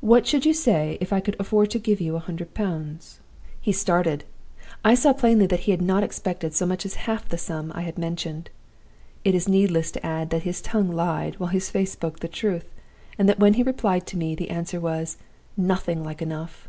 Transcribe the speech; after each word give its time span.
What 0.00 0.26
should 0.26 0.44
you 0.44 0.52
say 0.52 0.98
if 1.00 1.12
I 1.12 1.20
could 1.20 1.36
afford 1.38 1.70
to 1.70 1.78
give 1.78 2.00
you 2.00 2.16
a 2.16 2.18
hundred 2.18 2.54
pounds?' 2.54 3.20
"He 3.60 3.70
started. 3.70 4.24
I 4.84 4.96
saw 4.96 5.12
plainly 5.12 5.46
that 5.46 5.60
he 5.60 5.70
had 5.70 5.80
not 5.80 6.02
expected 6.02 6.52
so 6.54 6.66
much 6.66 6.84
as 6.84 6.96
half 7.06 7.28
the 7.28 7.38
sum 7.38 7.70
I 7.72 7.82
had 7.82 7.96
mentioned. 7.96 8.50
It 9.22 9.32
is 9.32 9.48
needless 9.48 9.92
to 9.92 10.04
add 10.04 10.30
that 10.30 10.42
his 10.42 10.60
tongue 10.60 10.90
lied, 10.90 11.38
while 11.38 11.50
his 11.50 11.70
face 11.70 11.92
spoke 11.92 12.18
the 12.18 12.26
truth, 12.26 12.68
and 13.16 13.28
that 13.28 13.38
when 13.38 13.54
he 13.54 13.62
replied 13.62 14.08
to 14.08 14.16
me 14.18 14.34
the 14.34 14.50
answer 14.50 14.80
was, 14.80 15.18
'Nothing 15.56 16.02
like 16.02 16.20
enough. 16.20 16.68